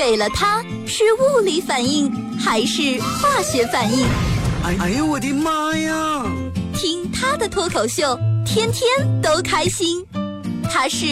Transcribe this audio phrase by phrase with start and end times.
[0.00, 4.06] 给了他是物理反应还是化学反应？
[4.64, 6.24] 哎哎呦我的妈呀！
[6.72, 8.88] 听他的脱口秀，天天
[9.20, 10.02] 都开心。
[10.70, 11.06] 他是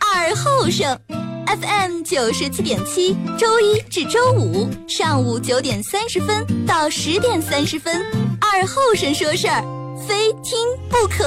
[0.00, 0.98] 二后生
[1.46, 8.02] ，FM 九十七点七，周一至周五上午九点三十分到十点三十分，
[8.40, 9.62] 二后生说事儿，
[10.08, 10.56] 非听
[10.88, 11.24] 不可。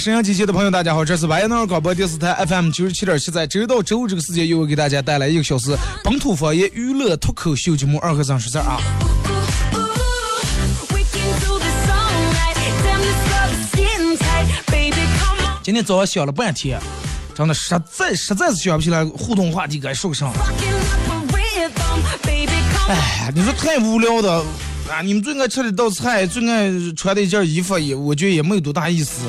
[0.00, 8.80] 沈阳机器的朋友，大家好，这是白杨广播电视台 FM 九十七点七，在周一到周五这个时间，又会给大家带来一个小时本土方言娱乐脱口秀节目《二和尚说事儿》啊。
[15.62, 16.80] 今天早上想了半天，
[17.34, 20.28] 真的实在实在是想不起来互动话题该说个啥。
[20.28, 20.72] Rocking
[21.10, 22.00] up a rhythm.
[22.22, 22.98] Baby, come on.
[22.98, 24.42] 哎，你说太无聊的
[24.90, 25.02] 啊！
[25.04, 29.26] 你们最爱吃的一道菜，最爱穿的一件衣服，也我觉得也没有多大意思。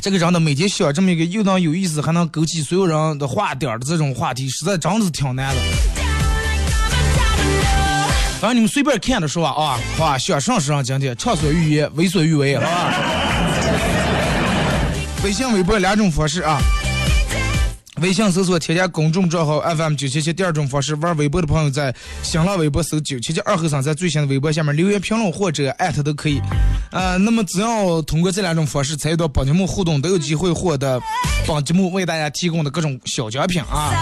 [0.00, 5.60] 这个人的每天想这么一个又能有意思，还能勾起所有人的话点的这种话题，实在真的是挺难的。
[8.40, 12.94] 反正你们随便看着说啊，好吧，想上是上今天畅所欲言，为所欲为，好吧。
[15.22, 16.58] 微信、微博两种方式啊。
[18.00, 26.40] 微信搜索添加公众账号 FM 九七七，第二种方式玩微博的朋友在新浪微博搜九七七二和尚，在最新的微博下面留言评论或者艾特都可以。
[26.92, 31.00] 呃，那么只要通过这两种方式参与到本节目互动，都有机会获得
[31.46, 33.92] 本节目为大家提供的各种小奖品啊。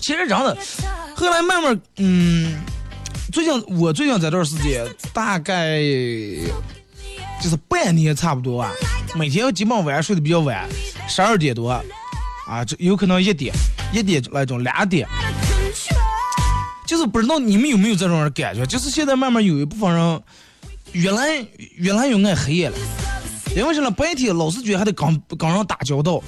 [0.00, 0.56] 其实真的，
[1.14, 2.58] 后来慢慢，嗯，
[3.38, 5.80] 最近我最近这段时间，大概
[7.40, 8.72] 就是半年差不多啊，
[9.14, 10.68] 每天基本晚上睡得比较晚，
[11.08, 13.54] 十二点多，啊，这有可能一点，
[13.92, 15.06] 一点那种两点，
[16.84, 20.20] 就是不知道你们有没有这种感觉，就是现在慢慢有一部分人
[20.90, 22.76] 越来越来越爱黑夜了，
[23.54, 23.88] 因为什么？
[23.88, 26.20] 白天老是觉得还得跟跟人打交道，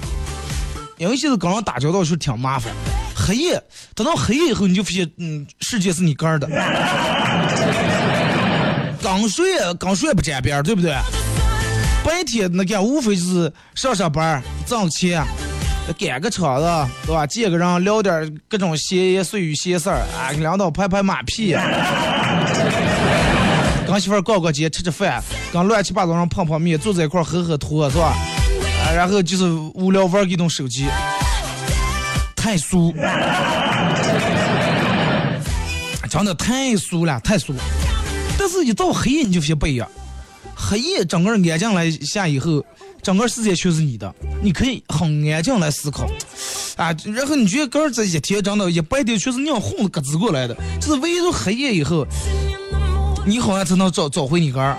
[0.97, 2.73] 因为现在跟人打交道是挺麻烦。
[3.21, 3.61] 黑夜，
[3.93, 6.47] 等到黑夜以后，你就发现，嗯，世界是你个儿的。
[9.01, 9.45] 刚睡
[9.79, 10.95] 刚睡不沾边儿，对不对？
[12.03, 15.23] 白天那干无非就是上上班儿挣钱，
[15.99, 16.65] 赶个场子，
[17.05, 17.27] 对吧？
[17.27, 21.53] 见个人聊点各种闲言碎语闲事儿啊，跟领导拍拍马屁，
[23.85, 25.21] 跟媳妇儿逛逛街吃吃饭，
[25.53, 28.15] 跟乱七八糟人碰碰面，坐在一块儿喝喝脱，是吧？
[28.83, 29.45] 啊，然后就是
[29.75, 30.87] 无聊玩儿一动手机，
[32.41, 32.91] 太俗，
[36.09, 37.53] 真的太俗了，太俗。
[38.35, 39.87] 但是，一到黑夜你就发现不一样，
[40.55, 42.65] 黑夜整个人安静来下以后，
[43.03, 46.07] 整个世界全是你的，你可以很安静来思考，
[46.77, 52.07] 啊，然后你觉得个儿这一天真的，一白天全是尿哄子咯吱过来的，就是唯独黑夜以后，
[53.23, 54.75] 你好像才能找找回你个儿，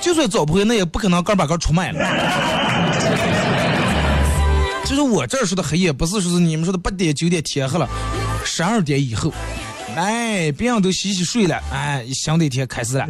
[0.00, 2.67] 就算找不回，那也不可能个把个出卖了。
[4.88, 7.86] 就是我这儿说的黑夜，不是说是你们说的八点九点天黑了，
[8.42, 9.30] 十二点以后，
[9.94, 13.06] 哎，别人都洗洗睡了，哎，新的一天开始了。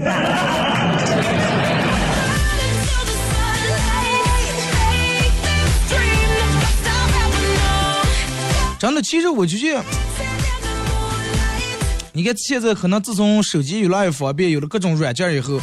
[8.76, 9.84] 真的，其实我就觉得，
[12.12, 15.60] 你看现在可能自从手机越来越方便，有了各种软件以后，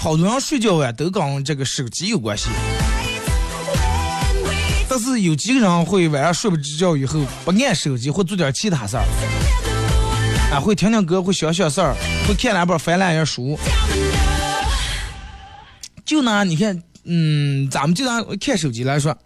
[0.00, 2.48] 好多人睡觉啊都跟这个手机有关系。
[4.98, 9.04] 是有几个人会晚上睡不着觉以后不按手机，会做点其他事儿，
[10.52, 11.94] 啊，会听听歌，会想想事儿，
[12.26, 13.58] 会看两本翻两页书。
[16.04, 19.16] 就拿你看，嗯，咱们就拿看手机来说，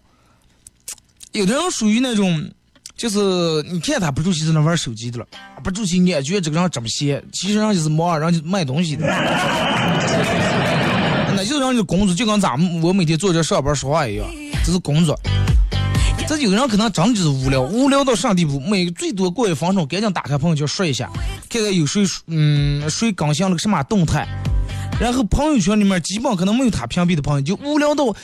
[1.32, 2.50] 有的人属于那种，
[2.96, 3.19] 就是
[3.70, 5.26] 你看他不住气在那玩手机的了，
[5.62, 9.06] 不住气你也觉这个人这么闲，其实人就是忙，人家卖东西的。
[11.34, 14.26] 那就是人家工作，就跟咱们我每天坐着上班说话一样，
[14.64, 15.19] 这是工作。
[16.34, 18.58] 这有人可能真的就是无聊，无聊到啥地步？
[18.58, 21.11] 每最多过一分钟，赶紧打开朋友圈说一下，
[21.50, 24.26] 看看有谁嗯谁更新了个什么动态，
[24.99, 28.17] 然后朋友圈里面基本可能没有他屏蔽的朋友，就无聊到，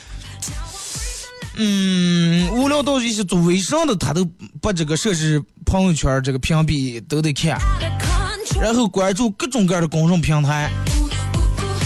[1.55, 4.27] 嗯，无聊到一些做微商的他都
[4.59, 7.61] 把这个设置朋友圈这个屏蔽都得看。
[8.59, 10.71] 然后关注各种各样的公众平台，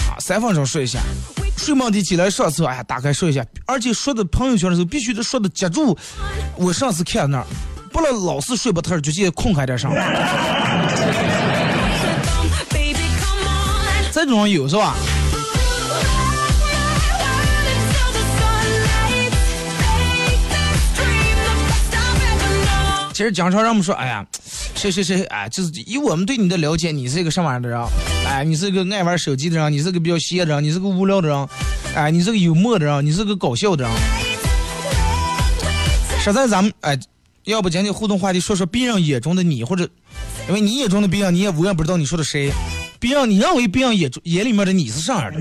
[0.10, 1.02] 啊，三分钟说一下。
[1.63, 5.98] 睡梦的起来上厕，哎呀，打开说一下，而且说的朋友圈的时候必须得说的接住。
[6.57, 7.45] 我上次看那儿，
[7.89, 9.89] 不能老是睡不踏实，就去空开点上。
[14.12, 14.94] 这种有是吧.
[23.13, 24.25] 其实经常让我们说，哎呀，
[24.75, 27.80] 谁谁谁，哎，就是以我们对你的了解，你是一个什么样的人？
[28.28, 31.48] 哎，你是个爱玩手机的人，你是个比较闲的人，你是个无聊的人，
[31.96, 33.94] 哎，你是个幽默的人，你是个搞笑的人。
[36.22, 37.00] 实在咱们哎，
[37.46, 39.88] 要不今天互动话题说说别人眼中的你，或者
[40.48, 42.52] 因为你眼中的别人，你也永远不知道你说的谁。
[43.00, 45.40] 别人你认为别人眼中眼里面的你是啥样的？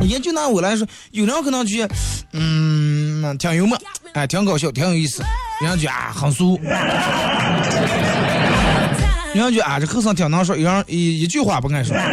[0.06, 1.94] 也就拿我来说，有人可能觉得，
[3.22, 3.78] 嗯，挺幽默，
[4.14, 5.22] 哎，挺搞笑，挺有意思。
[5.62, 6.58] 有人觉啊，很俗。
[9.34, 11.94] 有 人觉啊，这后生挺能说，有人一一句话不敢说。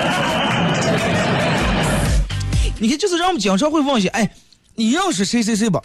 [2.80, 4.30] 你看，就是让我们经常会问一些，哎，
[4.76, 5.82] 你认识谁谁谁不？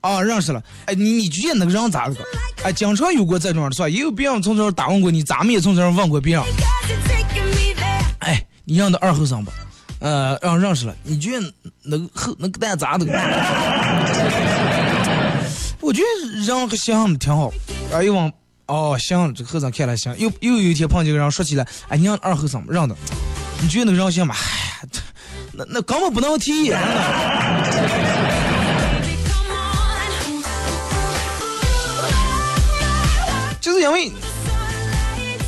[0.00, 0.62] 啊，认识了。
[0.86, 2.20] 哎，你你觉得那个人咋了个？
[2.64, 3.88] 哎，经常有过这种的是吧？
[3.88, 6.44] 也有别人从这儿打问过你，咱们也从这儿问过别人。
[8.18, 9.50] 哎，你认得二后生不？
[9.98, 10.94] 呃，让认识了。
[11.04, 11.52] 你觉得
[11.82, 13.06] 那个后那个蛋咋的？
[15.86, 17.52] 我觉得人和想的挺好。
[17.92, 18.32] 啊，又往
[18.66, 20.12] 哦行，这个后生看来行。
[20.18, 22.96] 又又有一天碰见个人说起来，哎，你让二后生不让的？
[23.62, 24.34] 你觉得那个人行吗？
[24.34, 25.00] 哎，这
[25.52, 26.66] 那那根本不能提。
[26.66, 26.80] 真 的
[33.60, 34.10] 就是因为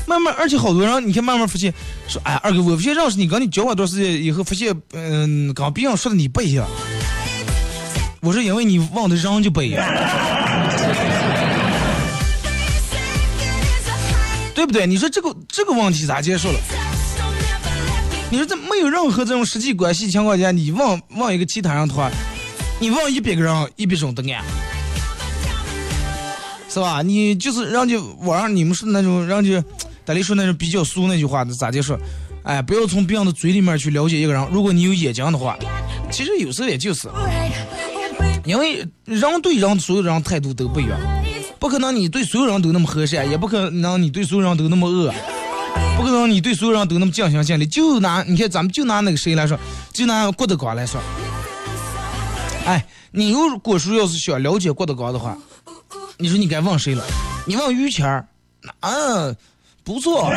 [0.06, 1.74] 慢慢，而且好多人，你看慢慢发现，
[2.06, 6.64] 说，哎，二哥，我发现认识你，跟你交往多长时间以后，发现，嗯，跟别人说的你不一样。
[8.20, 9.86] 我说，因为你忘的人就不一样，
[14.54, 14.86] 对不对？
[14.86, 16.58] 你说这个这个问题咋结束了？
[18.30, 22.10] 你说在没有任何这种实际关系情况下，你忘忘一个其他人的话，
[22.80, 24.44] 你忘一百个人，一百种答案。
[26.68, 27.00] 是吧？
[27.02, 29.62] 你就是让就我让你们说那种，让就
[30.04, 31.98] 大力说那种比较俗那句话，咋就说？
[32.42, 34.46] 哎，不要从别人的嘴里面去了解一个人。
[34.50, 35.56] 如果你有眼睛的话，
[36.10, 37.08] 其实有时候也就是，
[38.48, 40.98] 因为人对人所有人态度都不一样，
[41.58, 45.12] 不可能你对所有人都那么和善，也不可能你对所有人都那么恶，
[45.98, 47.66] 不可能你对所有人都那么尽心尽力。
[47.66, 49.58] 就拿你看，咱们就拿那个谁来说，
[49.92, 50.98] 就拿郭德纲来说，
[52.64, 55.36] 哎，你如果说要是想了解郭德纲的话。
[56.20, 57.04] 你说你该问谁了？
[57.46, 58.26] 你问于谦儿，
[58.80, 59.36] 嗯，
[59.84, 60.32] 不错。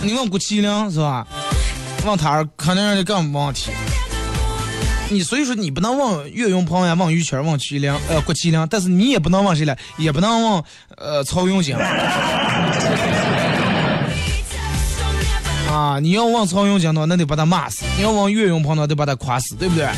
[0.00, 1.26] 你问郭麒麟是吧？
[2.06, 3.70] 问他肯定让你更没问题。
[5.12, 10.64] 你所以说你不能问岳云鹏呀，问于谦，问麒麟，呃，郭麒麟，但是你也不能问谁了，也不能问
[10.96, 11.76] 呃曹云金。
[15.68, 19.88] 啊，你要问曹云金的话，那得把他骂死；你要问岳云鹏的话，得把他夸死，对不对？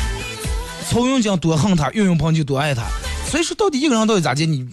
[0.89, 2.83] 曹云金多恨他，岳云鹏就多爱他。
[3.29, 4.45] 所以说，到底一个人到底咋地？
[4.45, 4.65] 你，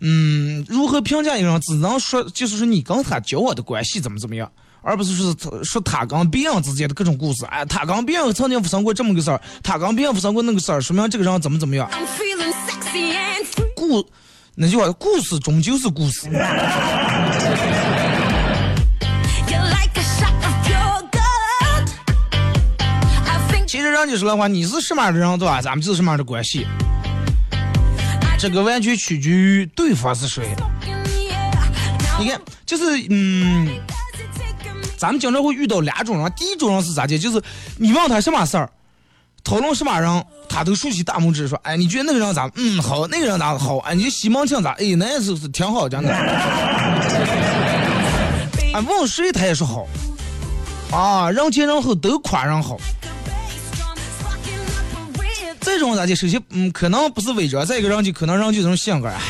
[0.00, 4.50] 嗯，如何评价一个人，只能说就是说你跟他交往的关系怎么怎么样，
[4.88, 7.44] 而不是说他说他跟别人之间的各种故事。
[7.44, 11.90] 哎，他跟别人曾经发生过这么个事儿，他跟别人发生过那个事儿，说明这个人怎么怎么样。
[13.76, 14.08] 故
[14.54, 16.26] 那句话，故事终究是故事。
[23.66, 25.60] 其实人家说的话，你是什么样的人，对吧？
[25.60, 26.66] 咱们就是什么样的关系，
[28.38, 30.48] 这个完全取决于对方是谁。
[32.18, 33.68] 你看，就是嗯。
[34.98, 37.16] 咱们经常会遇到两种人，第一种人是咋的？
[37.16, 37.40] 就是
[37.78, 38.68] 你问他什么事儿，
[39.44, 42.50] 讨论什么人，他都竖起大拇指说：“哎，你觉得那个人咋？
[42.56, 43.78] 嗯，好，那个人咋好？
[43.78, 44.72] 哎，你西门庆咋？
[44.72, 46.10] 哎，那也是是挺好，讲的。
[48.74, 49.86] 哎，问谁他也说好，
[50.90, 52.76] 啊，人前人后都夸人好。
[55.60, 56.16] 这种咋的？
[56.16, 59.20] 首先，嗯，可能不是伪装，再一个人就可能人就这种性格，哎，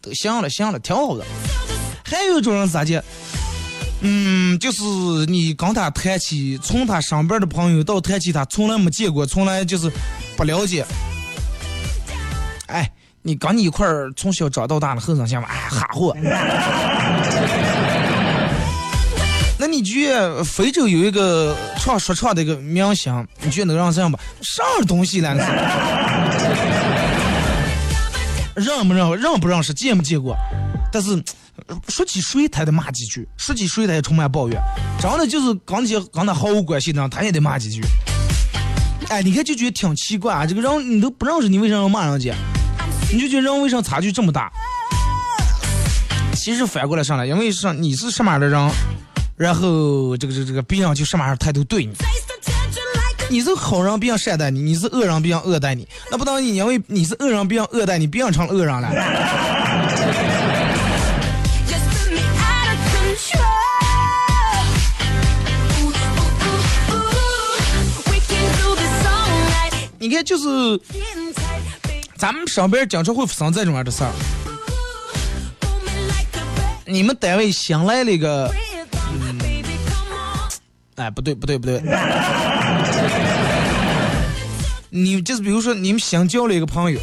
[0.00, 1.24] 都行了，行了，挺好的。
[2.04, 3.04] 还有一种人是咋的？
[4.06, 4.82] 嗯，就是
[5.28, 9.90] 你跟他谈起，从他身边的朋友到谈起他从来没见过，从来就是
[10.36, 10.84] 不了解。
[12.66, 12.92] 哎，
[13.22, 16.14] 你跟你一块儿从小长到大的后生想法，哎，哈货。
[19.56, 24.20] 那你觉得非洲有一个唱说唱的一个明星，你觉得能让这样吧？
[24.42, 25.32] 啥东西来？
[28.54, 29.18] 认不认？
[29.18, 29.72] 认不认识？
[29.72, 30.36] 见没见过？
[30.92, 31.24] 但是
[31.88, 34.60] 说起谁，他得骂几句；说起谁，他也充满抱怨。
[35.00, 37.82] 真的就是跟那些跟他毫无关系的人，他也得骂几句。
[39.08, 42.34] 哎，你看就觉得挺奇怪啊，这个人你都不认识，你为啥要骂人家？
[43.12, 44.50] 你就觉得人为啥差距这么大？
[46.34, 48.70] 其实反过来上来，因为上你是什么样的人，
[49.36, 51.94] 然后这个这个这个别人就什么样的态度对你。
[53.30, 55.88] 你是好人，别人善待你；你是恶人，别人恶待你。
[56.10, 58.90] 那不当你因为你是恶人，别人恶待你，别人成恶人了。
[70.04, 70.78] 你看，就是
[72.18, 74.12] 咱们上边经常会发生这种样的事儿。
[76.84, 78.52] 你们单位新来了一个，
[80.96, 81.80] 哎，不对，不对，不对。
[84.90, 87.00] 你就是比如说，你们新交了一个朋友，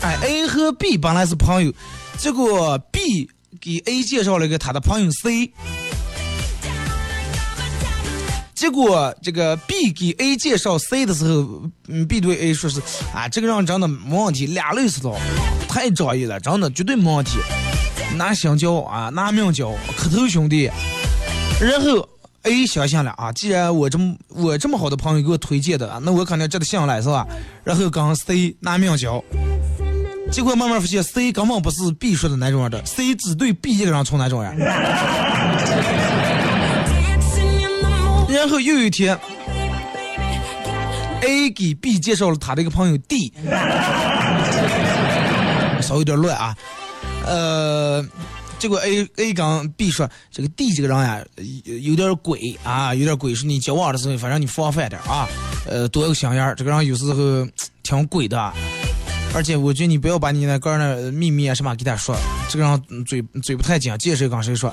[0.00, 1.70] 哎，A 和 B 本来是朋友，
[2.16, 3.28] 结果 B
[3.60, 5.52] 给 A 介绍了一个他的朋友 C，
[8.54, 12.80] 结果这个 B 给 A 介绍 C 的时候，嗯，B 对 A 说是
[13.12, 15.18] 啊，这个人真的没问题，俩累死了，
[15.68, 17.38] 太仗义了，真的绝对没问题，
[18.16, 20.70] 拿香蕉啊，拿命交，磕头兄弟。
[21.60, 22.08] 然后
[22.42, 27.26] A 相信了啊，既然我这么我这么好的朋友给我推荐的，那我肯定值得信赖是吧？
[27.64, 29.22] 然后跟 C 拿命交，
[30.30, 34.56] 结果慢慢发现 C 根本不是 B 说的那种人的，C 只对 B 一个人从那种人。
[38.28, 39.18] 然后又一天
[41.22, 43.32] ，A 给 B 介绍了他的一个朋友 D，
[45.80, 46.56] 稍微有点乱啊，
[47.26, 48.04] 呃。
[48.56, 51.22] 结果 A A 跟 B 说，这个 D 这个人呀，
[51.64, 55.28] 有有点鬼啊，有点鬼，说你交往的时候，反正你防范点啊，
[55.68, 57.46] 呃，多个心眼儿，这个人有时候
[57.82, 58.50] 挺鬼的，
[59.34, 62.16] 而且我觉得你不要把你那个儿那秘密啊什么给他说，
[62.48, 64.72] 这个人嘴嘴不太紧，见谁跟谁说，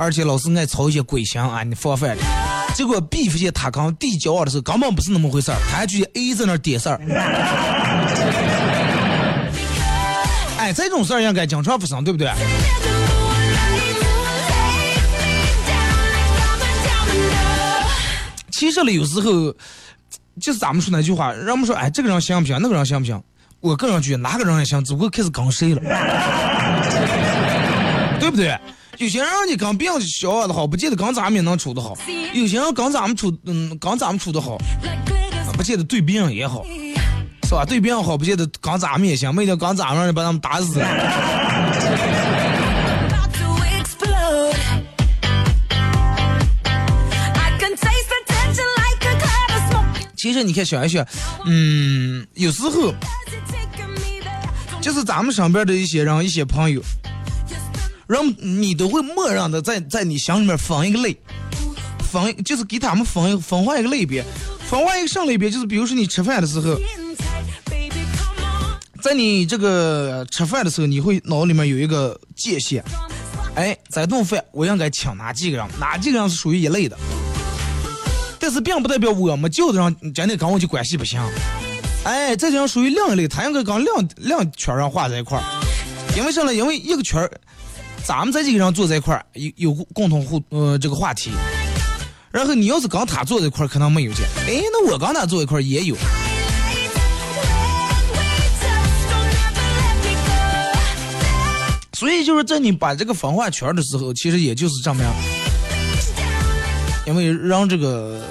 [0.00, 2.26] 而且老是爱操一些鬼心啊，你防范点。
[2.74, 6.98] 结果 B 发现他跟 D 交往的时候根本不是那么回事儿，他还觉得 A 在那儿点事儿。
[10.56, 12.32] 哎，这种事儿应该经常发生，对不对？
[18.50, 19.54] 其实呢，有时候
[20.40, 22.58] 就是咱们说那句话，人们说，哎，这个人行不行？
[22.62, 23.22] 那个人行不行？
[23.60, 25.82] 我个人觉得哪个人也行，只不过开始跟谁了，
[28.18, 28.58] 对不对？
[29.00, 31.94] 有些人你跟别人交往的好，不见得跟咱们也能处得好；
[32.34, 34.58] 有些人跟咱们处，嗯，跟咱们处得好，
[35.56, 36.62] 不见得对别人也好，
[37.44, 37.64] 是吧？
[37.64, 40.86] 对别人好，不见得跟咱们也行，没得跟咱们把他们打死了。
[50.14, 51.02] 其实你看想一想，
[51.46, 52.92] 嗯，有时候
[54.82, 56.82] 就是咱们身边的一些人、一些朋友，
[58.10, 61.16] put 让你都会默认的在在你心里面分一个类，
[62.10, 64.24] 分就是给他们分分化一个类别，
[64.68, 66.76] 分化一个上类别，就是比如说你吃饭的时候，
[69.00, 72.82] 在你这个吃饭的时候，你会脑里面有一个界限，
[73.54, 76.98] 哎，这顿饭我应该请哪几个人，哪几个人是属于一类的。
[78.40, 81.22] 但是并不代表我们叫的人真的跟我就关系不行，
[82.04, 83.86] 哎，这种人属于另一类，他应该跟另
[84.16, 85.44] 另圈人划在一块儿，
[86.16, 86.52] 因为啥呢？
[86.52, 87.30] 因为一个圈儿，
[88.04, 91.30] 咱们在这个人坐在一块儿有有共同互呃这个话题，
[92.30, 95.96] 然后你要是跟他坐在一块儿，可能没有见，哎，那我跟他坐一块儿也有，
[101.92, 105.12] 所以就是在你把这个分化圈的时候，其实也就是这么样。
[107.06, 108.22] 因为让这个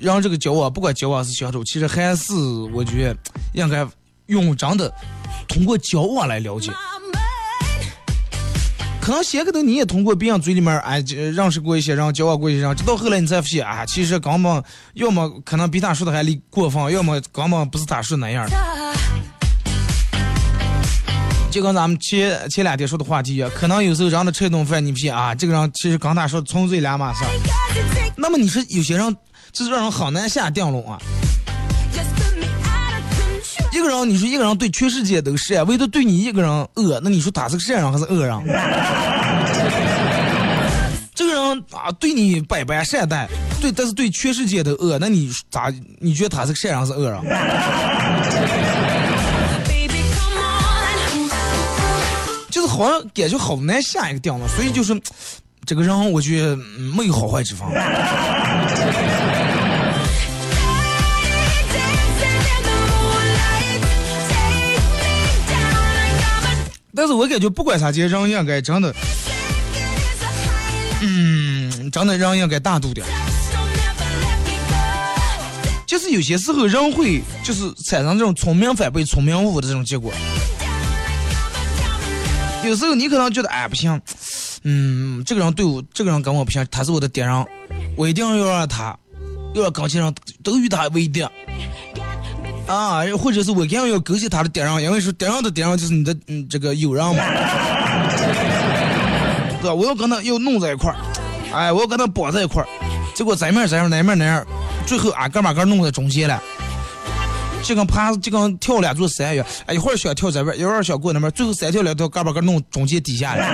[0.00, 2.34] 让这个交往，不管交往是相处，其实还是
[2.72, 3.16] 我觉得
[3.52, 3.86] 应该
[4.26, 4.92] 用真的
[5.48, 6.70] 通过交往来了解。
[9.08, 14.62] 可能先可能你也通过别人嘴里面哎认识过一些然后，交往过一些然后，直到后来你才发现啊，其实根本
[14.92, 18.56] 要么可能比他说的还离过分，要么根本不是他说那样的。
[21.50, 27.24] 就跟咱们前前两天说的话题一样，可能有时候让他吃一顿饭，你发现啊，这个人其实跟他说纯粹两码事。
[28.14, 29.16] 那么你说有些人
[29.52, 30.98] 就是让人很难下定论啊。
[33.70, 38.36] 一个人，你说一个人对全世界都是善，唯独对你一个人恶，那你说他是个善人还是恶人？
[41.14, 43.28] 这个人啊，对你百般善待，
[43.60, 45.72] 对，但是对全世界都恶，那你咋？
[45.98, 47.20] 你觉得他是个善人还是恶人.
[52.50, 54.98] 就是好像感觉好难下一个定论，所以就是
[55.66, 57.68] 这个人，我觉得嗯没有好坏之分。
[66.98, 68.92] 但是我感觉不管啥节，人应该真的，
[71.00, 73.06] 嗯，真的人应该大度点。
[73.06, 74.74] don't ever let me go.
[75.86, 80.12] 就是有些时候人会就是产生这种聪明反被聪明误的这种结果。
[82.64, 84.00] 有时候你可能觉得哎不行，
[84.64, 87.46] 嗯，这个人对我，这个人跟我不行，他是我的敌人，
[87.96, 88.98] 我一定要让他，
[89.54, 90.12] 要让钢琴上
[90.42, 91.24] 都与他为敌。
[92.68, 97.24] 啊，或者是我一定要勾起他的敌人，因为说敌人的敌人就是你的嗯这个友人嘛，
[99.60, 99.74] 对吧？
[99.74, 100.96] 我要跟他要弄在一块儿，
[101.52, 102.68] 哎，我要跟他绑在一块儿，
[103.14, 104.46] 结果这面这样，那面那样，
[104.86, 106.40] 最后俺哥把个弄在中间了。
[107.60, 113.44] 就跟爬，就跟跳两座山一样，哎，一会儿想跳这边，一会儿想过那边，最后三跳两跳，嘎把个弄中间底下了。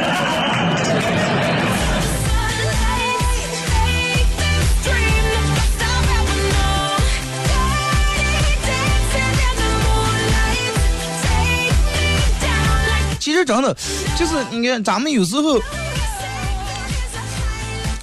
[13.34, 13.76] 其实真的，
[14.16, 15.60] 就是你看咱们有时候，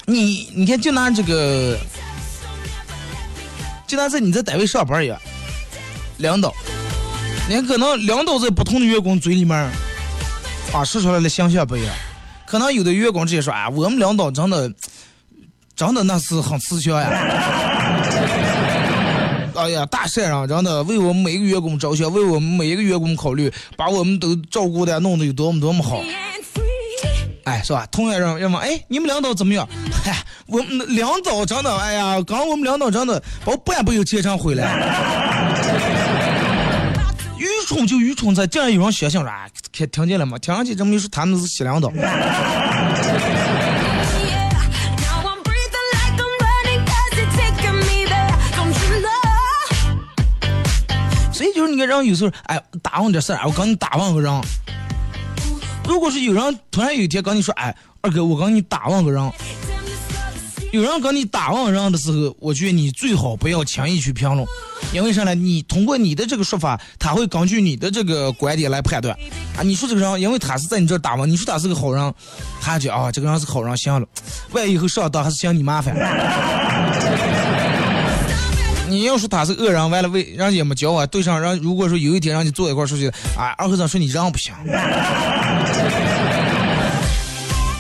[0.06, 1.78] 你你看就拿这个，
[3.88, 5.18] 就拿在你在单位上班一样。
[6.18, 6.54] 领导，
[7.48, 9.58] 你看可能领导在不同的员工嘴里面，
[10.74, 11.96] 啊说出来的形象不一样。
[12.46, 14.70] 可能有的员工直接说：“啊，我们领导真的，
[15.78, 17.08] 真的那是很慈祥呀。”
[19.62, 26.02] 哎呀，大善人，真的为我们每一个员工着想，为我们每一个员工考虑，把我们都照顾的弄得有多么多么好。
[27.44, 27.88] 哎，是吧？
[27.92, 29.70] 同样人要问，哎，你们领导怎么样？
[30.04, 34.66] 嗨，我们领导真的，哎呀，刚我们领导真的把我半不有钱挣回来。
[37.38, 40.40] 愚蠢就愚蠢在，竟然有人相信说，啊，听听见了吗？
[40.40, 41.92] 听上去这么一说，他们是西领导。
[51.62, 54.42] 就是你看人有时候，哎，打完这事儿，我跟你打望个人。
[55.88, 59.32] 如果是有人突然有一天跟你说，哎，二哥，我跟你打望个人。
[60.72, 64.44] 有人跟你打望人的时候，我觉得你最好不要轻易去评论，
[64.92, 65.36] 因为啥呢？
[65.36, 69.16] 你通过你的这个说法，他会根据你的这个观点来判断。
[69.56, 72.14] 啊，你说这个人，因为他是在你这儿打完，你说他是个好人，
[72.60, 74.08] 他就啊，这个人是好人，行了。
[74.52, 75.94] 万一以后上当还是嫌你麻烦。
[78.92, 84.54] 你要说他是恶人，完了为人家也没教啊，对上让，如果说有一天让你坐一块出去，啊，二和尚说你人不行，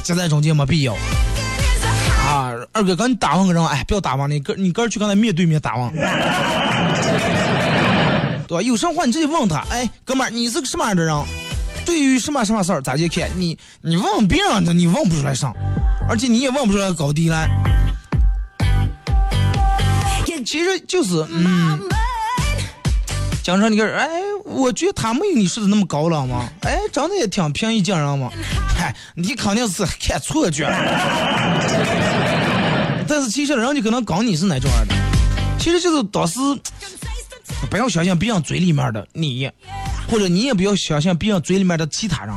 [0.04, 0.94] 夹在中间没必要。
[0.94, 5.92] 啊，二哥，刚你打完个人，哎，不要打完你哥，你哥去跟他面对面打完，
[8.48, 8.62] 对吧？
[8.62, 11.14] 有什么话你直接问他，哎，哥们儿，你是个什么样的人？
[11.86, 13.30] 对于什么什么事儿咋去看？
[13.36, 15.54] 你你问别人，你问不出来上，
[16.08, 17.50] 而且你也问不出来高低来。
[20.52, 21.80] 其实就是，嗯，
[23.42, 24.10] 讲成你个人，哎，
[24.44, 28.30] 我觉得他没有你说的那么高冷嘛，哎，长得也挺平易近人嘛，
[28.78, 30.76] 嗨，你肯定是看错觉了。
[33.08, 34.96] 但是其实人家可能搞你是哪种样的，
[35.58, 36.38] 其实就是当时
[37.70, 39.50] 不要相信别人嘴里面的你，
[40.10, 42.36] 或者你也不要相信别人嘴里面的其他人。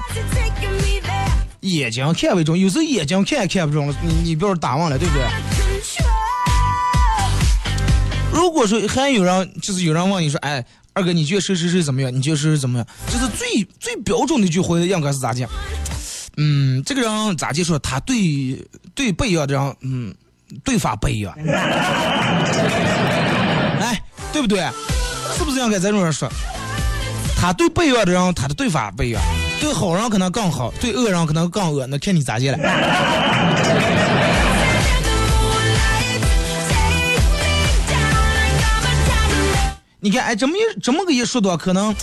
[1.62, 5.26] 眼睛看为重，有时候眼睛看也看不中了，你你不要打望了，对不对？
[8.34, 12.12] 如果说还有人就是有人问你说，哎，二哥，你觉得谁谁谁怎么样？
[12.14, 12.86] 你觉得谁谁怎么样？
[13.06, 15.48] 就是最最标准的一句话应该是咋讲？
[16.36, 18.60] 嗯，这个人咋就说他对
[18.94, 20.12] 对不一样的人，嗯，
[20.64, 21.32] 对法不一样。
[23.80, 24.68] 哎，对不对？
[25.38, 26.28] 是不是应该这种人说？
[27.36, 29.22] 他对不一样的人，他的对法不一样。
[29.60, 32.58] 对好人可能更好，对恶人可能更恶，那看你咋接了。
[40.04, 41.96] 你看，哎，这么一这么个一说的话，可能，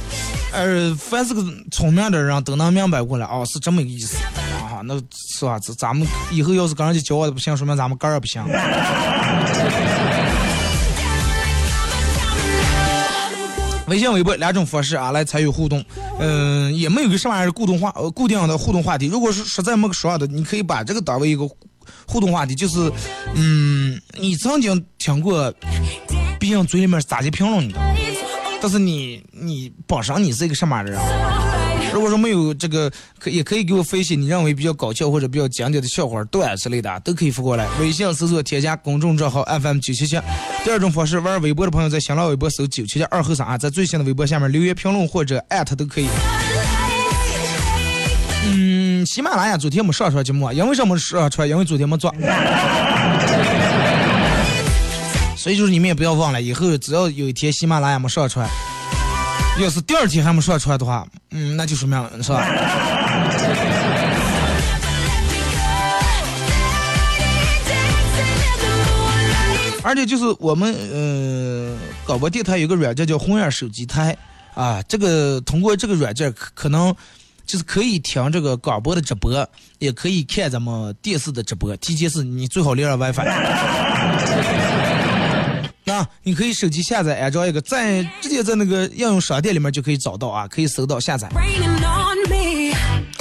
[0.51, 4.17] 呃，凡是个聪明的人都能明白过来，哦，是这么个意思
[4.55, 4.81] 啊。
[4.83, 4.95] 那
[5.29, 5.59] 是吧？
[5.59, 8.43] 咱咱们以后要是跟人家交往的不行，说明咱们个儿不行。
[13.85, 15.85] 微信、微博两种方式啊，来参与互动。
[16.17, 19.05] 嗯，也没有个什么样的固定话、呃固定的互动话题。
[19.05, 21.47] 如果是实在没个说的，你可以把这个当为一个
[22.07, 22.91] 互动话题，就是，
[23.35, 25.53] 嗯，你曾经听过
[26.41, 27.79] 别人嘴里面是咋的评论你的，
[28.59, 31.05] 但是你你本身你是一个什么人啊？
[31.93, 37.67] 如果说没有这个，可也可以给我分析你认为比较搞笑或者比较经典的笑话、段之类的，都可以发过来。
[37.79, 40.19] 微信搜索添加公众账号 FM 九七七。
[40.63, 46.07] 第二种方式，玩微博的朋友在新浪微博搜九七七二后三啊，在最新的微博下面留言评论或者艾特都可以。
[48.47, 51.47] 嗯，喜马拉雅昨天没上传节目，因为什么上传？
[51.47, 52.11] 因为昨天没做。
[55.41, 58.47] 所以就是你们也不要忘了，以后只要有一天喜马拉雅没上传，
[59.59, 62.45] 要是第二天还没上传的话，嗯，那就说明是吧？
[69.81, 71.75] 而且就是我们呃
[72.05, 74.15] 广播电台有个软件叫红眼手机台
[74.53, 76.95] 啊，这个通过这个软件可可能
[77.47, 79.49] 就是可以听这个广播的直播，
[79.79, 81.75] 也可以看咱们电视的直播。
[81.77, 83.80] 提前是你最好连上 WiFi。
[85.91, 91.29] 啊，你可以手机下载安装一个，在直接在那个应用商店里面就可以找到啊，可以搜到下载。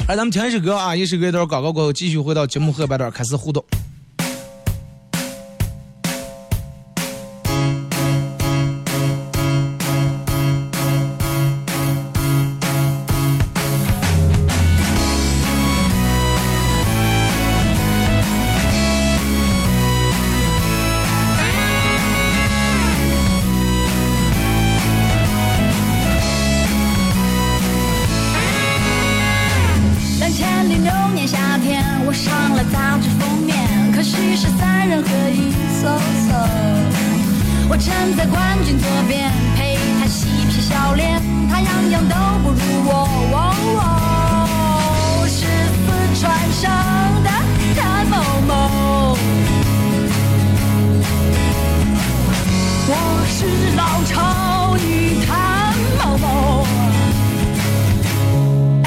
[0.07, 3.65] 来，咱们听一首歌啊，一首歌一段广告过后，继续回到节目后半段开始互动。
[53.81, 56.67] 老超女谭某某。
[58.85, 58.87] 哎。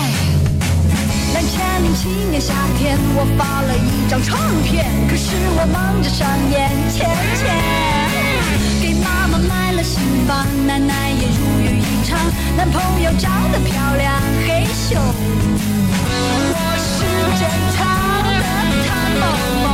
[1.33, 7.41] 两千零七年夏天，我发了一张唱片，可是我忙着上演钱钱，
[8.83, 12.19] 给妈妈买了新房，奶奶也如愿以偿，
[12.55, 14.95] 男朋友长得漂亮，嘿咻，
[16.53, 16.93] 我是
[17.39, 17.41] 正
[17.73, 17.81] 常
[18.29, 18.45] 的
[18.85, 19.25] 谭某
[19.63, 19.67] 某，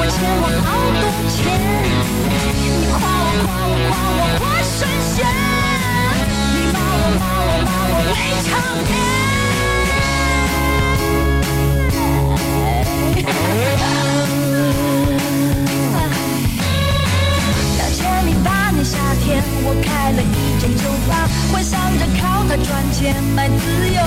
[0.00, 1.42] 我欠我好多钱，
[2.54, 5.26] 你夸我夸我夸我活神仙，
[6.54, 8.48] 你骂我骂我骂我没长
[17.76, 20.24] 两千零八年夏天，我开了一
[20.60, 23.98] 间酒吧，幻想着靠它赚钱买自由。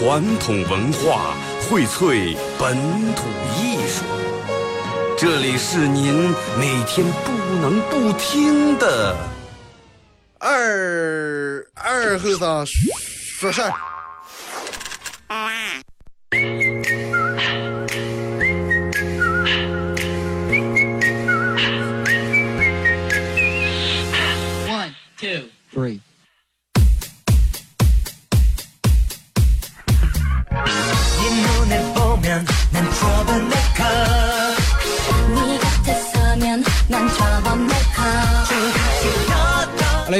[0.00, 2.74] 传统文化，荟萃本
[3.14, 4.02] 土艺术。
[5.14, 9.14] 这里是您每天不能不听的
[10.38, 13.89] 二二后生说事儿。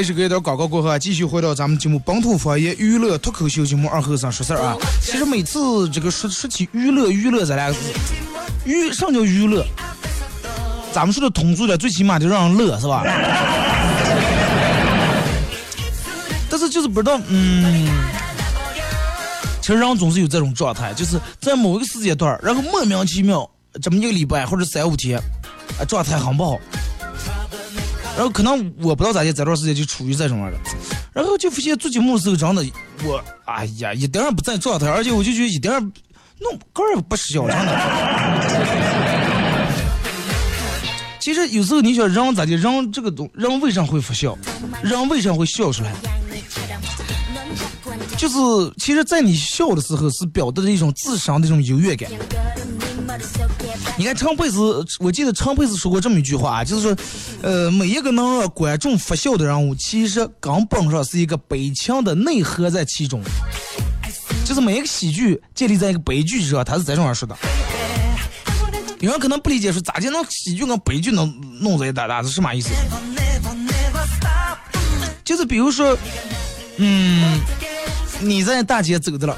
[0.01, 4.75] 来是隔一段广告过后啊，继续回到咱们节目本土方言娱乐脱口秀节目二后生说事儿啊。
[4.99, 7.79] 其实每次这个说说起娱乐娱乐这两个字，
[8.65, 9.63] 娱什么叫娱乐？
[10.91, 13.03] 咱们说的通俗点，最起码得让人乐是吧？
[16.49, 17.87] 但是就是不知道，嗯，
[19.61, 23.47] 其实人总是有这种状态，就是在某一个时间段，然后莫名其妙
[23.79, 25.19] 这么一个礼拜或者三五天，
[25.79, 26.57] 啊，状态很不好。
[28.15, 30.57] 然后可能我不知道咋的，这段时间就处于这种样的，
[31.13, 32.63] 然后就发现做节目的时候，真的
[33.03, 37.71] 我哎呀一点儿也不在状态，而且我就觉得一点儿弄根儿不笑，真的。
[41.19, 44.37] 其实有时候你想人咋的，人这个东人为啥会发笑，
[44.83, 45.93] 人为啥会笑出来？
[48.17, 48.35] 就是
[48.77, 52.07] 其实，在你笑的时候，是表达的一种自身的一种优越感。
[53.97, 56.95] 你看陈佩斯，我记得陈佩斯说过这么一句话啊，就是说，
[57.41, 63.21] 呃，每一个能让观众发笑的人物，其实根本上是一个悲情的内核在其中。
[64.43, 67.35] 就是每一个喜剧建立在一个悲剧之上，他是在这样说的。
[68.99, 72.69] 有人可能不理解，说咋就能喜剧跟悲剧能弄在一大大是什么意思？
[75.23, 75.97] 就是比如说，
[76.77, 77.39] 嗯，
[78.19, 79.37] 你在大街走着了。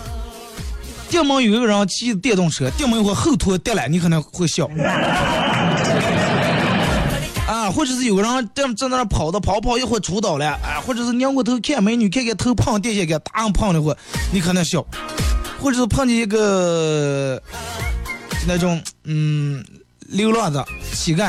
[1.13, 4.67] 电门有一个人骑电动车，电门一会后拖跌了，你可能会笑。
[7.47, 13.95] 啊，或者是有个人正在那儿跑的跑跑一会儿出倒了，啊，或者是扭过头看美女，看看头胖电线杆，大胖的会，
[14.31, 14.83] 你可能笑。
[15.61, 17.39] 或者是碰见一个
[18.47, 19.63] 那种嗯
[20.07, 21.25] 流浪的乞丐，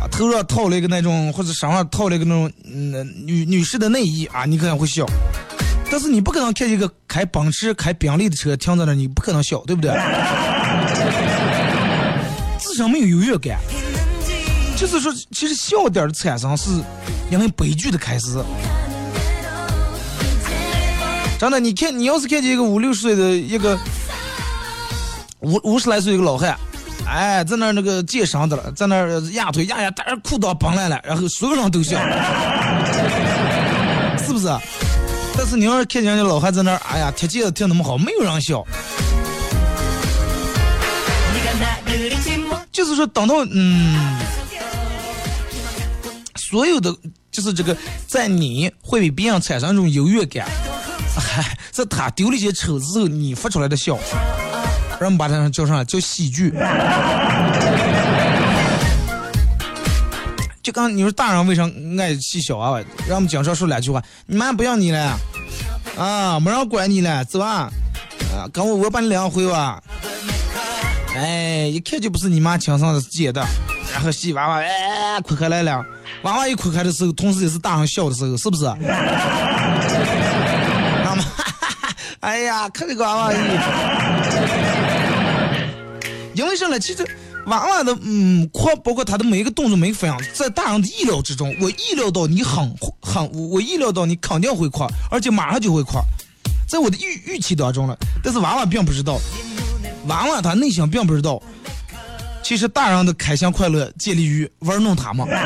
[0.00, 5.04] 啊，头上套了一个那种或者身上套了一个那种嗯女女士的内衣啊，你可能会笑。
[5.92, 9.92] 但是你不可能看见一个开奔驰、开宾利的车停在那儿，你不可能笑，对不对？
[12.58, 13.58] 自身没有优越感，
[14.74, 16.70] 就是说，其实笑点的产生是
[17.30, 18.42] 因为悲剧的开始。
[21.38, 23.78] 真的，你看，你要是看见一个五六十岁的一个
[25.40, 26.56] 五五十来岁一个老汉，
[27.06, 31.98] 哎，在那儿那个健身的了，在那儿压腿压压，但是裤裆崩烂了，然后所有人都笑，
[34.16, 34.48] 是不是？
[35.44, 38.64] 但是你要是看见人家老汉在那儿，哎呀，贴戒子贴那么好，没有人笑。
[42.70, 44.20] 就是说，等到嗯，
[46.36, 46.94] 所有的
[47.32, 47.76] 就是这个，
[48.06, 50.46] 在你会比别人产生一种优越感，
[51.16, 53.98] 嗨，是他丢了一些丑之后，你发出来的笑，
[55.00, 56.54] 让我们把它叫上叫喜剧。
[60.62, 62.80] 就刚你说大人为啥爱气小娃娃？
[63.08, 65.18] 让我们经常说两句话：你妈不要你了，
[65.98, 67.68] 啊，没人管你了，走吧，
[68.32, 69.82] 啊，跟我我把你领回吧。
[71.16, 73.44] 哎，一看就不是你妈亲生的姐的。
[73.92, 75.84] 然后洗娃娃，哎，哭开来了。
[76.22, 78.64] 娃娃一哭开的时候，同时也是大人笑的时候，是不是？
[81.04, 81.24] 那么，
[82.20, 83.32] 哎呀，看这个娃娃，
[86.34, 86.78] 因为什么？
[86.78, 87.04] 其实。
[87.46, 91.54] 娃娃的嗯哭，包括他的每一个动作、每一个反应，在大人的意料之中。
[91.60, 95.98] 我意料到你很很，我意料到你肯定会哭，而且马上就会哭，
[96.68, 97.98] 在我的预预期当中了。
[98.22, 99.18] 但是娃娃并不知道，
[100.06, 101.42] 娃娃他内心并不知道，
[102.44, 105.26] 其实大人的开心快乐建立于玩弄他嘛。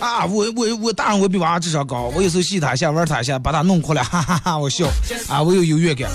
[0.00, 4.86] 啊，我我我大人我比娃娃智商高，我有时候戏他一下，玩他一下，把他弄哭了，哈哈哈，我笑，
[5.28, 6.10] 啊，我有优越感。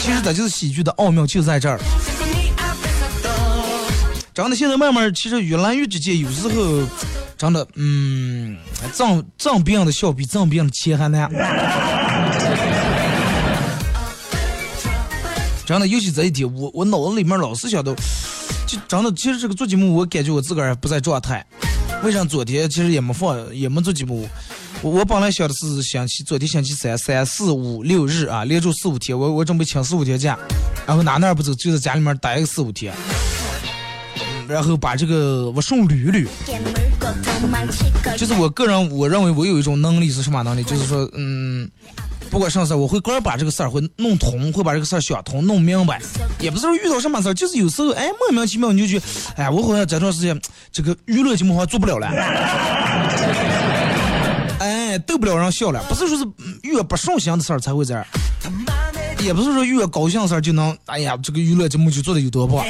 [0.00, 1.78] 其实它就是喜剧的奥妙，就在这儿。
[4.32, 6.82] 真的，现在慢慢，其实越来越之间，有时候
[7.36, 8.56] 真的，嗯，
[8.94, 11.30] 挣挣别人的笑比挣别人的钱还难。
[15.66, 17.94] 真的，尤其这一天，我我脑子里面老是想到，
[18.66, 21.44] 就真的，其实这个做节目，我感觉我自个儿不在状态。
[22.02, 24.26] 为啥昨天其实也没放，也没做节目？
[24.82, 30.38] 我本来想的是星期，昨天星期三、三四五六日啊，连住四五天，我我准备请四五天假，
[30.86, 32.94] 然后哪哪儿不走，就在家里面待个四五天。
[34.48, 36.26] 然后把这个我顺捋捋。
[38.16, 40.62] 就是我个人，我认为我有一种能力是什么能力？
[40.64, 41.70] 就是说，嗯，
[42.30, 46.00] 不管什么事，我会个人把这个事儿会弄通，会把这个事儿想通、弄明白。
[46.38, 50.40] 也不是说遇到什么事儿，就是有时候，哎，莫名其妙你就觉得，哎，我好像这段时间
[50.72, 52.08] 这个娱乐节目好像做不了了，
[54.90, 55.80] 哎，逗不了人笑了。
[55.88, 56.24] 不是说是
[56.62, 58.04] 越不顺心的事儿才会这样，
[59.20, 62.64] 也不是说越高兴的事儿就能，哎呀，这个娱乐节目就做的有多棒。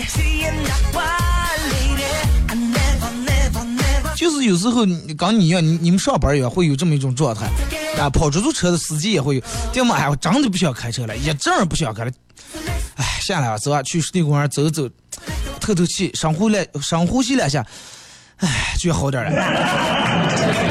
[4.14, 7.46] 就是有时候你刚你一样，你你们上班也会有这么一种状态
[7.98, 9.42] 啊，跑出租车的司机也会有。
[9.72, 12.11] 爹妈，哎，我真的不想开车了，也真是不想开了。
[12.96, 14.87] 哎，下来啊，走啊，去湿地公园走走，
[15.59, 17.66] 透透气，深呼来深呼吸两下，
[18.37, 20.69] 哎，就好点了。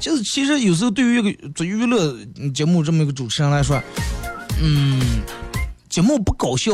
[0.00, 2.16] 就是其实有时候对于一个做娱乐
[2.54, 3.80] 节目这么一个主持人来说，
[4.62, 5.20] 嗯。
[5.90, 6.70] 节目不搞笑，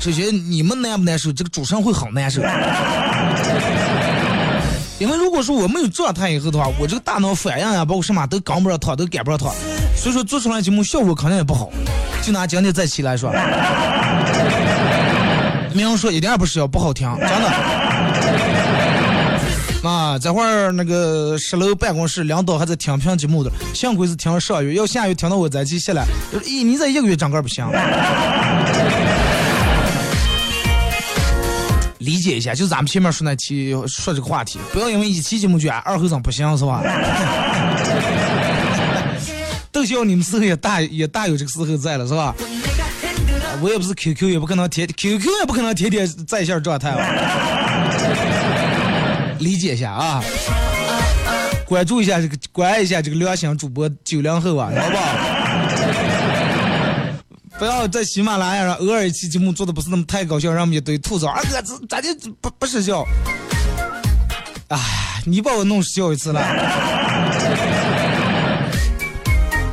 [0.00, 1.32] 首先你们难不难受？
[1.32, 2.42] 这个主持人会很难受。
[4.98, 9.54] 因为如果说我没有状态以后的话，我这个大脑反应啊，包括什么都赶不上趟，都赶不上趟，
[9.96, 11.70] 所以说做出来节目效果肯定也不好。
[12.24, 13.32] 就拿今天这期来说，
[15.72, 17.85] 明说一点也不是要不好听，真的。
[19.86, 26.04] 啊，这会儿那个十楼办公室领导还在听评节目的，幸亏是听上月，要下月听到我在机下来，
[26.42, 27.64] 咦，你这一个月整个不行。
[31.98, 36.82] 理解一下，就咱们前面说那期说这个话题，不要因为一期节目就啊二后生不行是吧？
[39.72, 42.34] 都希望你们时候也大也大有这个时候在了是吧？
[43.60, 47.95] 我也不是 QQ，也不可能天 QQ 也不可能天天在线状态吧？
[49.38, 50.22] 理解一下啊，
[51.66, 55.02] 关注一下这个，关爱一下这个良心主播九零后啊，好不好？
[57.58, 61.28] 不要在喜马拉雅上偶尔一期节目做的不是那么太搞笑，让我们一堆吐槽。
[61.28, 63.02] 二哥，这咋就不不失效？
[64.68, 64.78] 哎，
[65.24, 66.40] 你把我弄笑一次了。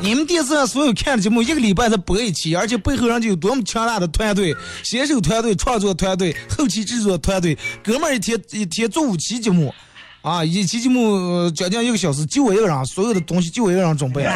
[0.04, 9.74] 你们电视上所有看的节目，一个礼拜才播一期，而且背后人家有多么强大的团队，写手团队、创作团队、后期制作团队，哥们儿一天一天做五期节目，
[10.20, 14.28] 啊，一期节目将近一个小时，就我一个人，所有的东西就我一个人准备。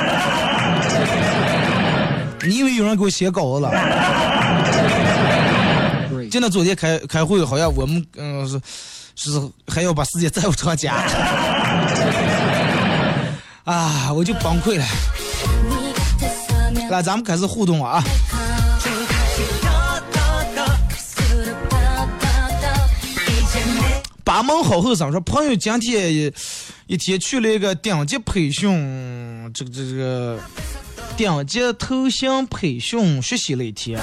[2.46, 3.70] 你以为有人给我写稿子了？
[6.30, 8.58] 就那昨天开开会，好像我们嗯、是
[9.30, 10.94] 是还要把时间再往长加。
[13.64, 14.84] 啊，我就崩溃了。
[16.90, 18.02] 来，咱们开始互动啊！
[24.24, 26.32] 八门好后生说，朋友今天
[26.86, 30.38] 一天去了一个顶级培训，这个这个
[31.16, 34.00] 顶级头型培训学习了一天。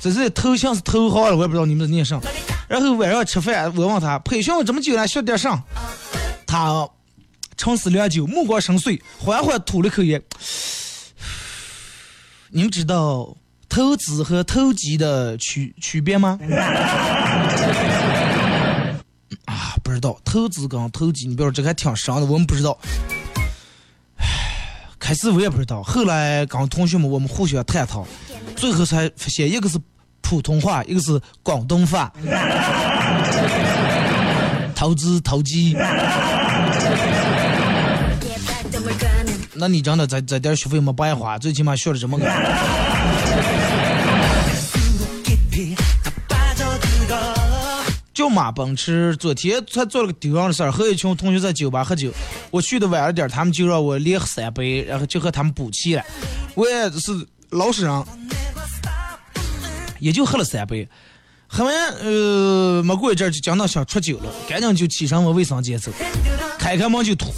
[0.00, 2.20] 这是头像是头号了，我也不知道你们是念啥。
[2.68, 5.62] 然后晚上吃饭，我问他培训这么久了，学点啥？
[6.46, 6.88] 他
[7.56, 10.22] 沉思良久，目光深邃，缓缓吐了口烟。
[12.50, 13.36] 你们知道
[13.68, 16.38] 投资和投机的区区别吗？
[19.46, 22.78] 啊，不知道投资跟投机，你别说这个还挺深的，我们不知道。
[24.16, 24.26] 唉，
[24.98, 28.06] 开始我也不知道，后来跟同学们我们互相探讨，
[28.54, 29.78] 最后才发现一个是
[30.20, 32.12] 普通话，一个是广东话。
[34.74, 35.74] 投资投机，
[39.58, 42.26] 那你真的这这点学费没白花，最起码学了这么个。
[48.12, 52.10] 叫马奔驰，昨天才做了个丢人的事儿，和一群同学在酒吧喝酒，
[52.50, 56.02] 我去的晚了点儿，他们就让我连喝三杯，然后就和他们补气了。
[56.54, 57.12] 我也是
[57.50, 58.04] 老实人，
[60.00, 60.88] 也就喝了三杯，
[61.46, 65.92] 喝完呃没过一阵儿就讲到想出酒了，赶紧就起身往卫生间走，
[66.58, 67.30] 开开门就吐，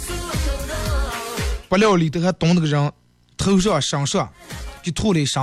[1.69, 2.91] 不料里头还蹲那个人
[3.37, 4.27] 头上身上
[4.83, 5.41] 就吐了一身。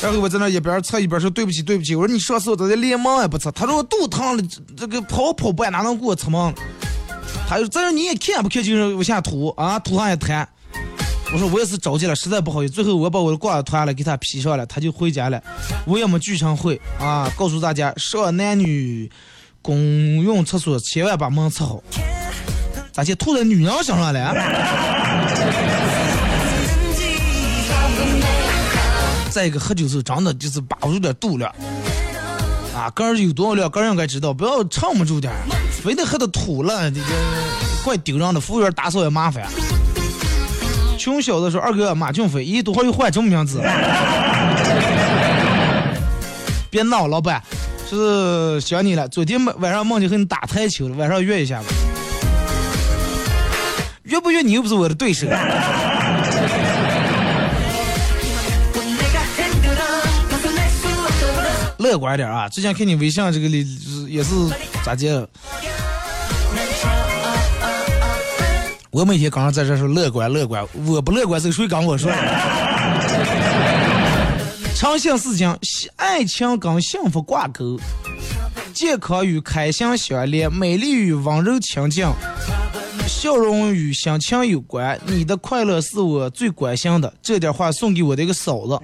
[0.00, 4.42] 然后我在那一边擦一边说对不起对不起，我说你上次我在这连门也不擦，他说我肚疼了，
[4.76, 6.54] 这个跑跑步哪能给我擦门？
[7.48, 10.48] 他说这你也看不看就是往下吐啊，吐上一滩。
[11.32, 15.42] 我说我也是着急了，实在不好意思，最后我把我的褂子脱下来给他披上了，他就回家了。
[15.84, 19.10] 我也没聚成会啊，告诉大家上男女
[19.60, 19.76] 公
[20.22, 21.82] 用厕所千万把门擦好。
[22.92, 24.34] 咋就吐在女人身上了？
[29.36, 31.54] 再一个喝酒时候真的就是把不住点度量
[32.74, 35.36] 啊，个人有多少量，个人应该知道，不要撑不住点儿，
[35.70, 37.06] 非得喝的吐了，这个
[37.84, 39.44] 怪丢人的，服务员打扫也麻烦。
[40.96, 43.60] 穷小子说：“二哥，马俊飞，咦，多会又换这么名字？”
[46.70, 47.42] 别闹，老板，
[47.90, 49.06] 是想你了。
[49.06, 51.66] 昨天晚上梦见和你打台球了，晚上约一下吧。
[54.04, 55.26] 约不约你又不是我的对手。
[61.86, 62.48] 乐观点啊！
[62.48, 63.64] 之前看你微信这个里
[64.08, 64.30] 也是
[64.84, 65.24] 咋接？
[68.90, 72.10] 我每天刚刚在这说乐观乐观，我不乐观是谁跟我说？
[74.74, 75.56] 诚信事情，
[75.94, 77.78] 爱情跟幸福挂钩，
[78.74, 82.04] 健康与开心相连，美丽与温柔亲近，
[83.06, 84.98] 笑容与心情有关。
[85.06, 88.76] 你的快乐是我最关心的，这点话送给我的一个嫂子。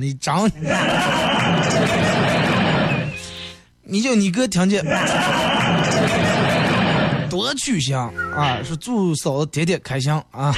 [0.00, 0.50] 你长，
[3.84, 4.82] 你就你哥听见，
[7.28, 8.58] 多曲香啊！
[8.64, 10.56] 是祝嫂子天天开心啊！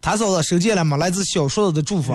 [0.00, 0.96] 他嫂子收件了吗？
[0.96, 2.14] 来自小叔子的祝福，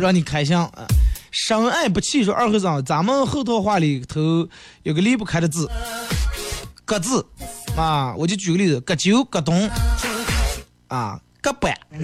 [0.00, 0.70] 让你开心啊！
[1.30, 4.48] 深爱不弃说二和尚，咱们后头话里头
[4.82, 5.68] 有个离不开的字，
[6.86, 7.26] 搁字
[7.76, 8.14] 啊！
[8.16, 9.68] 我就举个例子，各酒各东
[10.88, 11.20] 啊。
[11.46, 11.72] 搁板，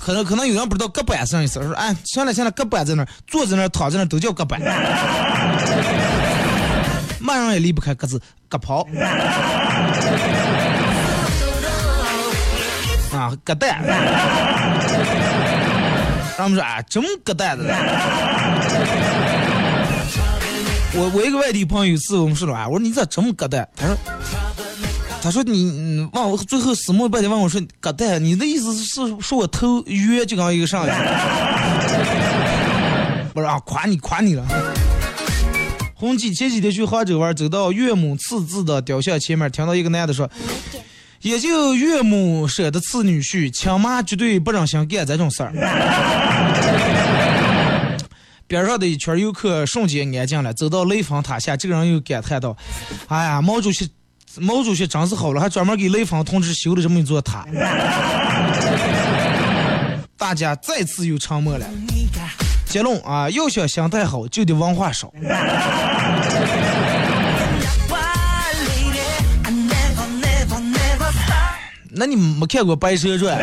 [0.00, 4.58] 可能可能有人不知道隔板是啥意思，说哎，行了行了，搁板在那，坐在那，躺在那都叫隔板。
[7.20, 8.18] 马上也离不开个字，
[8.48, 8.86] 搁跑。
[13.12, 13.82] 啊，搁蛋。
[16.38, 17.64] 他们说啊，真搁蛋的。
[20.94, 23.68] 我我一个外地朋友有次我们说了啊，我说你咋这么搁蛋？
[23.76, 23.94] 他说。
[25.22, 28.86] 他说你嗯，问我最后死木半天问我说，哥蛋，你的意思是
[29.20, 30.92] 说我偷约就刚一个上去？
[33.34, 34.44] 不是啊，夸你夸你了。
[35.94, 40.30] 红姐前几天去杭州玩，走到岳母刺字的雕像前面，听到一个男的说，
[41.20, 45.52] 也就岳母舍得刺女婿，亲妈绝对不忍心干这种事儿。
[48.48, 52.56] 边上的一圈游客瞬间安静了，走到雷峰塔下，这个人又感叹道
[53.08, 53.90] ：“哎呀，毛主席。”
[54.36, 57.44] 毛主席真是好了，还专门给雷锋同志修了这么一座塔。
[60.16, 61.66] 大家再次又沉默了。
[62.66, 65.12] 结论啊，要想心态好，就得文化少。
[71.92, 73.36] 那你没看过《白蛇传》？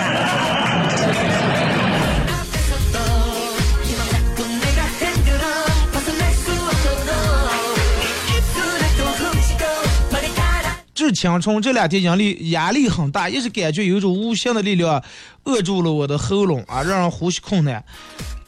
[11.07, 15.01] 是青春这两天压力压力很大，一直感觉有一种无形的力量
[15.45, 17.81] 扼住了我的喉咙啊，让人呼吸困难。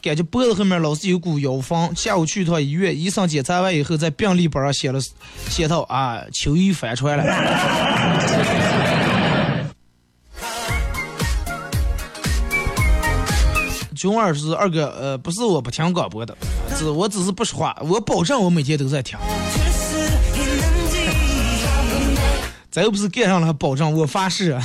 [0.02, 1.90] 感觉脖子后面老是有股腰风。
[1.96, 5.00] 下午去一趟医院，医生检查完以后，在病历本上写了
[5.48, 7.24] 写到啊，秋雨翻出来了。
[13.94, 16.36] 囧二是二哥，呃，不是我不听广播的，
[16.76, 19.18] 是我只是不说话，我保证我每天都在听。
[22.70, 24.56] 咱又不是盖上了，还保证我发誓。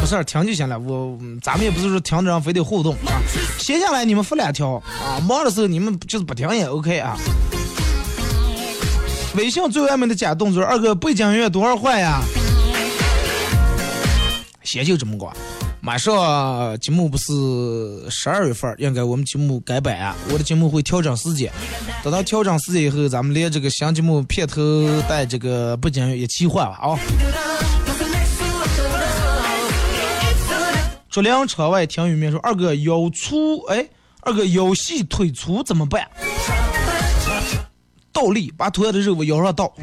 [0.00, 0.78] 没事儿，听就行了。
[0.78, 3.20] 我咱们也不是说停着非得互动啊。
[3.58, 7.16] 闲下来你们发两条啊，忙的时候你们就是不听也 OK 啊。
[9.36, 12.22] 微信最外面的假动作，二哥背景音乐多少换呀？
[14.64, 15.32] 先就这么挂。
[15.84, 17.32] 马上节目不是
[18.08, 21.50] 十二月份，应该我们节目改版啊，我的节目会调整时间。
[22.04, 24.62] 等到调整时间以后，咱们连这个新节目片头
[25.08, 26.96] 带这个背景也替换了啊。
[31.10, 33.84] 竹林车外听雨面说：“二哥腰粗，哎，
[34.20, 36.08] 二哥腰细腿粗怎么办？”
[38.14, 39.74] 倒立，把腿上的肉往腰上倒。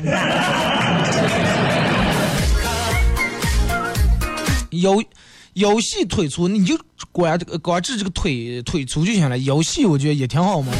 [4.71, 4.97] 腰。
[5.53, 6.79] 腰细腿粗，你就
[7.11, 9.37] 管这个光治这个腿腿粗就行了。
[9.39, 10.71] 腰细我觉得也挺好嘛，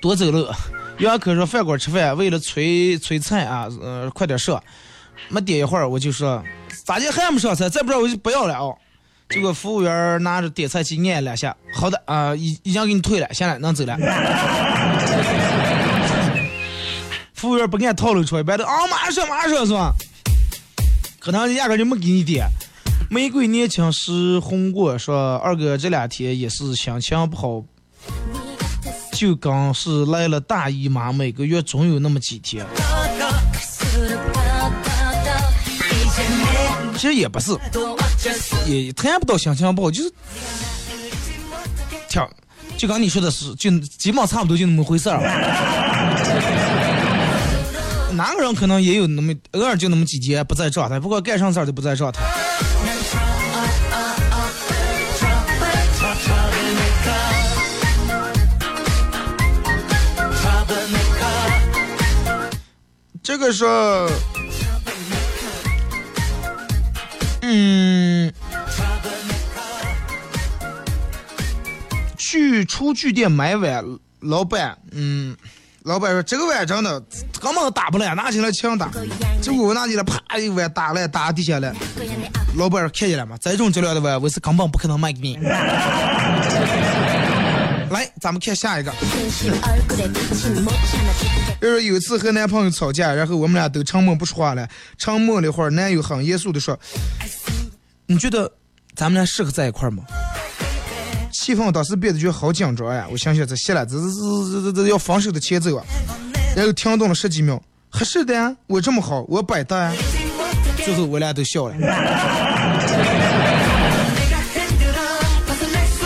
[0.00, 0.48] 多走路。
[0.98, 4.62] 杨可说饭馆吃饭，为了催催菜啊，呃，快点上。
[5.28, 6.42] 没点一会儿我就说，
[6.84, 7.68] 咋的还没上菜？
[7.68, 8.76] 再不上我就不要了哦。
[9.28, 13.98] 结果服务员拿着点菜器按两下，好的啊，已已经给你退了，行了，能走了。
[17.38, 19.94] 服务员不按套路出来，白的啊，马上马上是吧？
[21.20, 22.48] 可能压根就没给你点。
[23.08, 27.62] 玫瑰年轻时红过，说二哥这两天也是心情不好，
[29.12, 32.66] 就刚是来了大姨妈，每个月总有那么几天。
[36.94, 37.56] 其实也不是，
[38.66, 40.12] 也谈不到心情不好，就是
[42.08, 42.20] 挺
[42.76, 45.87] 就刚你说的是，就基本差不多就那么回事儿。
[48.18, 52.20] 哪个人可能也有那么偶尔就那么几节不在状态，不过干上事儿就不在状态。
[63.22, 63.64] 这个是，
[67.42, 68.32] 嗯，
[72.16, 73.84] 去厨具店买碗，
[74.18, 75.36] 老板，嗯，
[75.88, 77.02] 老板说这个碗真的
[77.40, 78.90] 根本打不烂，拿起来枪打。
[79.40, 81.74] 结果我拿起来，啪一碗打烂，打地下了。
[82.56, 83.38] 老板看见了吗？
[83.40, 85.38] 这种质量的碗，我是根本不可能卖给你。
[87.88, 88.92] 来，咱们看下一个。
[91.58, 94.68] 就是有一次和男朋友吵架，然后我们俩都沉默不说话了。
[94.98, 96.78] 沉默了一会儿，男友很严肃的说
[98.04, 98.52] ：“你觉得
[98.94, 100.02] 咱们俩适合在一块吗？”
[101.48, 103.06] 气氛当时变得就好紧张呀！
[103.10, 105.82] 我想想，这谢了，这这这这这要防守的前奏啊！
[106.54, 109.94] 然后停顿了十几秒，合适的呀，我这么好，我摆搭呀！
[110.84, 111.74] 最后我俩都笑了。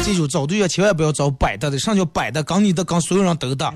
[0.05, 2.41] 记住，找对象千万不要找摆搭的，上叫摆搭？
[2.45, 3.75] 跟你的跟所有人都搭。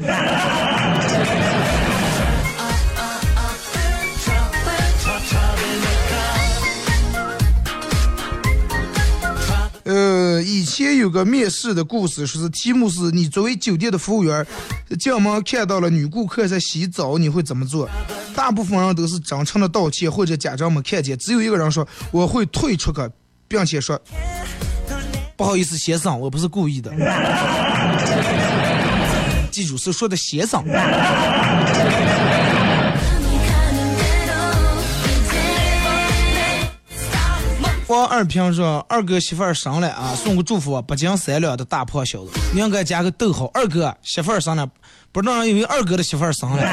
[10.47, 14.47] 以前有个面试的故事，说是题目是你作为酒店的服务员，
[15.01, 17.91] 进门看到了女顾客在洗澡，你会怎么做？
[18.33, 23.01] 大部分人都是真诚的道歉或者假装没看见，只有一个人说我会退出去，
[23.49, 24.01] 并且说
[25.37, 26.93] 不好意思，先生，我不是故意的。
[29.51, 30.65] 记住是说的先生。
[37.89, 43.49] 王二平说：“二哥媳妇儿生了啊，送个祝福，不讲三两的大胖小子，你应该加个逗号。
[43.55, 44.69] 二哥媳妇儿生了，
[45.13, 46.63] 不让因为二哥的媳妇儿生了。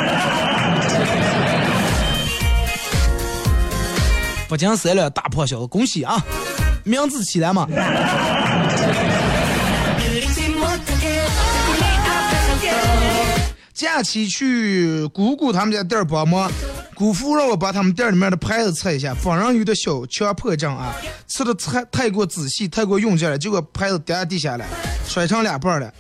[4.49, 6.20] 不讲三两大胖小子，恭喜啊，
[6.84, 7.68] 名字起来嘛。
[13.72, 16.49] ”假期去姑姑他们家店儿帮忙，
[16.96, 20.96] 姑父让我把他们店里面的牌子拆一下，反正有点小强迫症啊，
[21.28, 24.66] 测的太太过仔细，太过用劲了，结果牌子掉地下了，
[25.08, 25.94] 摔成两半了。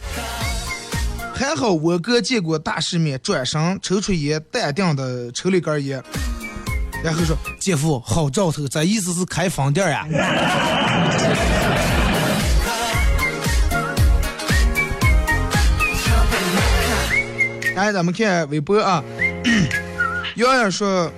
[1.33, 6.01] 还好我哥见过大世面，转身抽出烟，淡定的抽了一根烟，
[7.03, 10.07] 然后说：“姐夫，好兆头，这意思是开分店呀。
[17.75, 19.03] ”来，咱们看微博啊。
[20.35, 21.11] 洋洋说，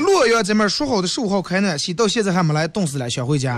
[0.00, 3.56] 洛阳这边说好的十五号开暖气，到现在还没来，冻死了，想回家。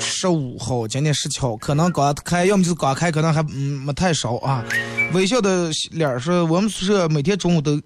[0.00, 4.64] 十五号，今天十七号，可能刚开，要么就是刚开，可能还嗯没太烧啊。
[5.12, 7.80] 微笑的脸说，我们宿舍每天中午都，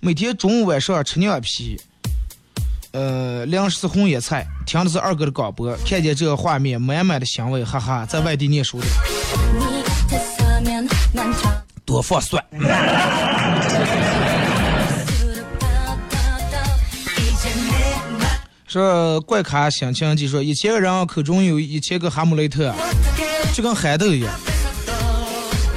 [0.00, 1.80] 每天中午晚上吃凉皮，
[2.90, 8.86] 呃，粮食是红叶菜，听的是二哥的广播，看见这个画面，满满的香味，哈哈，在外地念书的。
[11.84, 12.42] 多放蒜。
[18.72, 22.72] 说怪咖心情记说，一千个人口中有一千个哈姆雷特，
[23.52, 24.32] 就跟憨豆一样。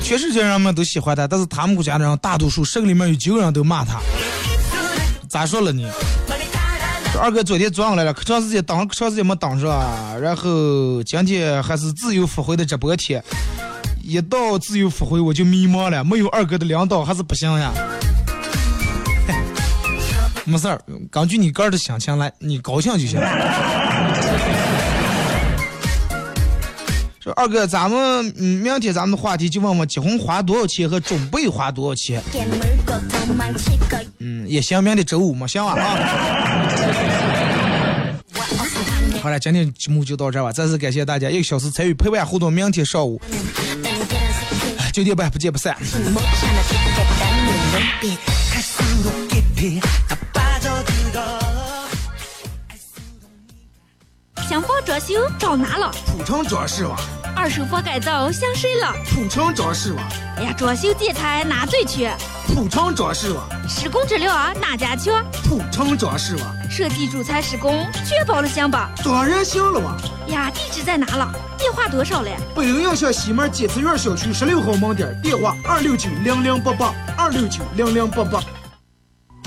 [0.01, 3.99] 全世界人们都喜欢他，但是他们国家的人大多数十个里面有九个人都骂他。
[5.27, 5.83] 咋说了呢？
[7.21, 13.21] 二哥昨天早上来了，可长时间等，可长时间没等上，然后今天还是自由发挥的直播天。
[14.01, 17.73] 一到自由发挥我就迷茫了，没有二哥的领导还是不行呀。
[20.47, 20.79] 没事儿，
[21.09, 23.19] 根据你个人的心情来，你高兴就行。
[27.19, 32.21] 说二哥，咱们嗯，明天咱们的话题就问问结婚花多少钱和准备花多少钱。
[34.19, 35.97] 嗯，也行，明天周五嘛，行吧啊。
[39.23, 43.19] 好了，今天节目就到这吧，再次感谢大家一个小时参与陪伴互动，明天上午
[44.93, 45.75] 九点半不见不散。
[54.47, 55.91] 想房装修找哪了？
[56.05, 56.97] 普城装饰网，
[57.35, 58.93] 二手房改造想谁了？
[59.09, 60.03] 普城装饰网，
[60.37, 62.15] 哎呀，装修建材哪最缺？
[62.47, 65.25] 普城装饰网，施工质量哪家强？
[65.43, 68.91] 普城装饰网，设计主材施工确保了行吧？
[69.03, 69.97] 当然行了哇！
[70.27, 71.33] 呀，地址在哪了？
[71.57, 72.37] 电话多少嘞？
[72.55, 78.39] 北陵洋巷西门金慈园小区十六号门店，电话二六九零零八八二六九零零八八。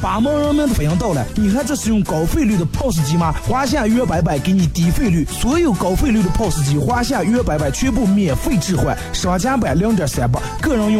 [0.00, 3.34] 把盲人民的福音到了，你看这是用高费率的 POS 机吗？
[3.48, 10.96] 华夏约白白给你低费率，所有高费率的 POS 机，华夏约白白全部免费置换，商家版零点三八，个人用。